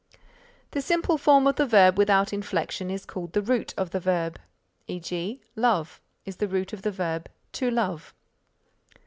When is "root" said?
3.43-3.71, 6.47-6.73